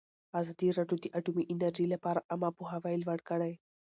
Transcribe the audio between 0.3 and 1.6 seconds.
ازادي راډیو د اټومي